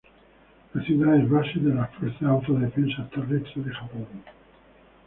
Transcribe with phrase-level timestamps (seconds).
[0.73, 4.07] La ciudad es base de las Fuerzas de Autodefensas Terrestres de Japón.